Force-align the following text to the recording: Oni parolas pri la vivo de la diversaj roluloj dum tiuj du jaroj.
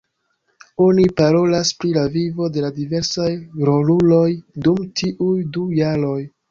Oni 0.85 1.03
parolas 1.19 1.71
pri 1.83 1.91
la 1.99 2.07
vivo 2.17 2.49
de 2.57 2.65
la 2.67 2.73
diversaj 2.81 3.29
roluloj 3.71 4.27
dum 4.69 4.85
tiuj 5.03 5.35
du 5.59 5.71
jaroj. 5.85 6.21